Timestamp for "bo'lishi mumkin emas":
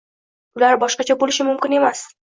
1.25-2.03